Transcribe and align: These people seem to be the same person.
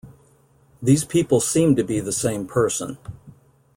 These 0.81 1.05
people 1.05 1.39
seem 1.39 1.75
to 1.75 1.83
be 1.83 1.99
the 1.99 2.11
same 2.11 2.47
person. 2.47 2.97